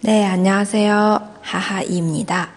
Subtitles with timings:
[0.00, 1.20] 네 안녕하세요.
[1.42, 2.48] 하하입니다.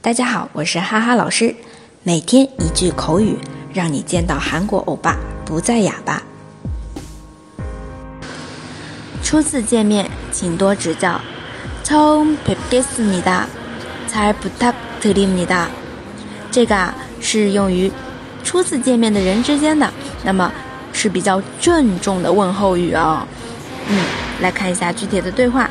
[0.00, 1.54] 大家好，我是哈哈老师。
[2.02, 3.38] 每天一句口语，
[3.72, 6.22] 让你见到韩国欧巴不再哑巴。
[9.22, 11.20] 初次见面，请多指教。
[11.84, 13.46] 처음뵙겠습니다
[14.06, 15.68] 잘 부탁드립니다。
[16.50, 17.90] 这个啊是用于
[18.44, 19.90] 初次见面的人之间的，
[20.24, 20.52] 那么
[20.92, 23.26] 是比较郑重的问候语哦。
[23.88, 23.98] 嗯，
[24.40, 25.70] 来看一下具体的对话。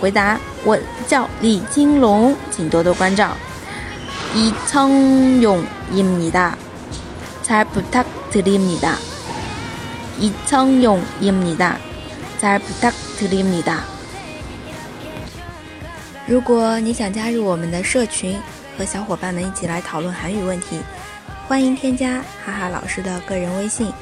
[0.00, 3.30] 回答，我叫李金龙，请多多关照。
[4.34, 6.56] 이청용입니다
[7.42, 8.96] 잘 부탁드립니다.
[10.18, 11.78] 이청용입니다.
[12.40, 13.84] 잘 부탁드립니다.
[16.26, 18.36] 如果你想加入我们的社群，
[18.76, 20.80] 和小伙伴们一起来讨论韩语问题，
[21.46, 23.92] 欢迎添加哈哈老师的个人微信“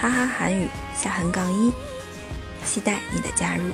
[0.00, 1.72] 哈哈韩语下横杠一”，
[2.64, 3.64] 期待你的加入。